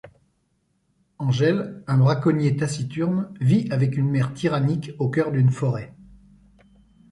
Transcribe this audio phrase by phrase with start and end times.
[1.19, 5.93] Ángel, un braconnier taciturne vit avec une mère tyrannique au cœur d'une forêt.